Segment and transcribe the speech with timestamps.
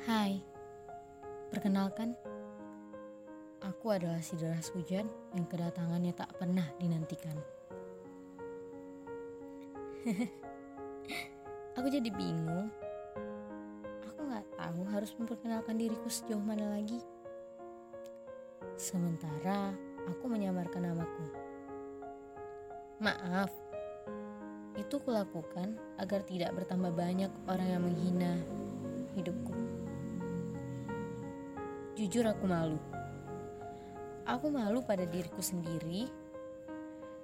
[0.00, 0.40] Hai,
[1.52, 2.16] perkenalkan,
[3.60, 5.04] aku adalah si deras hujan
[5.36, 7.36] yang kedatangannya tak pernah dinantikan.
[11.76, 12.72] aku jadi bingung.
[14.08, 16.96] Aku nggak tahu harus memperkenalkan diriku sejauh mana lagi.
[18.80, 19.76] Sementara
[20.08, 21.26] aku menyamarkan namaku.
[23.04, 23.52] Maaf,
[24.80, 28.40] itu kulakukan agar tidak bertambah banyak orang yang menghina
[29.12, 29.69] hidupku.
[32.00, 32.80] Jujur aku malu.
[34.24, 36.08] Aku malu pada diriku sendiri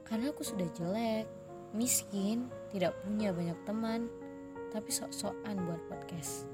[0.04, 1.24] karena aku sudah jelek,
[1.72, 4.04] miskin, tidak punya banyak teman,
[4.68, 6.44] tapi sok-sokan buat podcast.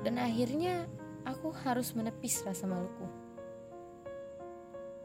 [0.00, 0.88] Dan akhirnya
[1.28, 3.04] aku harus menepis rasa maluku.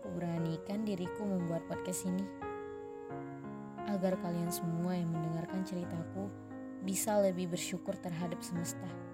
[0.08, 2.24] Kuberanikan diriku membuat podcast ini
[3.92, 6.32] agar kalian semua yang mendengarkan ceritaku
[6.80, 9.13] bisa lebih bersyukur terhadap semesta.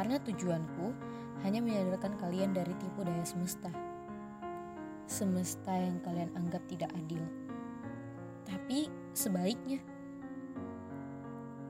[0.00, 0.96] Karena tujuanku
[1.44, 3.68] hanya menyadarkan kalian dari tipu daya semesta.
[5.04, 7.20] Semesta yang kalian anggap tidak adil.
[8.48, 9.76] Tapi sebaliknya.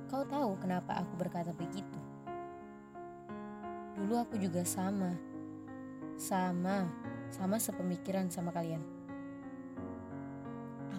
[0.06, 1.98] Kau tahu kenapa aku berkata begitu?
[3.98, 5.10] Dulu aku juga sama.
[6.14, 6.86] Sama,
[7.34, 8.86] sama sepemikiran sama kalian.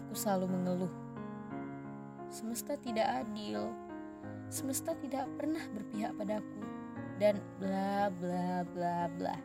[0.04, 0.94] Aku selalu mengeluh.
[2.28, 3.72] Semesta tidak adil.
[4.52, 6.81] Semesta tidak pernah berpihak padaku
[7.17, 9.36] dan bla bla bla bla.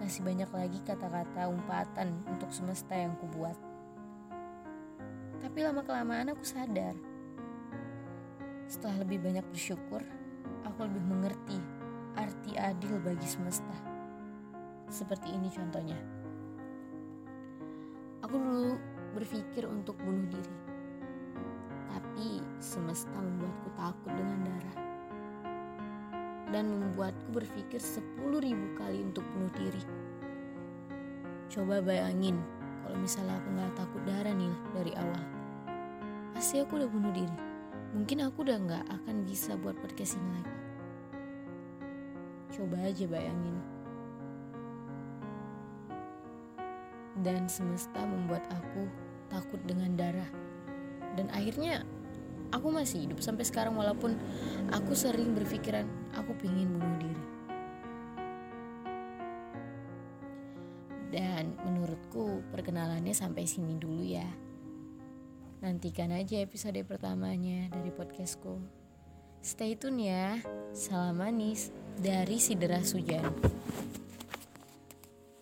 [0.00, 3.56] Masih banyak lagi kata-kata umpatan untuk semesta yang kubuat.
[5.40, 6.94] Tapi lama-kelamaan aku sadar.
[8.68, 10.02] Setelah lebih banyak bersyukur,
[10.68, 11.58] aku lebih mengerti
[12.16, 13.76] arti adil bagi semesta.
[14.90, 15.98] Seperti ini contohnya.
[18.26, 18.74] Aku dulu
[19.14, 20.56] berpikir untuk bunuh diri.
[21.86, 24.95] Tapi semesta membuatku takut dengan darah
[26.56, 29.84] dan membuatku berpikir sepuluh ribu kali untuk bunuh diri.
[31.52, 32.40] Coba bayangin
[32.80, 35.24] kalau misalnya aku nggak takut darah nih dari awal.
[36.32, 37.36] Pasti aku udah bunuh diri.
[37.92, 40.56] Mungkin aku udah nggak akan bisa buat podcast ini lagi.
[42.56, 43.56] Coba aja bayangin.
[47.20, 48.88] Dan semesta membuat aku
[49.28, 50.30] takut dengan darah.
[51.20, 51.84] Dan akhirnya
[52.52, 54.14] aku masih hidup sampai sekarang walaupun
[54.70, 57.24] aku sering berpikiran aku pingin bunuh diri.
[61.10, 64.26] Dan menurutku perkenalannya sampai sini dulu ya.
[65.64, 68.60] Nantikan aja episode pertamanya dari podcastku.
[69.40, 70.36] Stay tune ya.
[70.76, 73.24] Salam manis dari si deras hujan.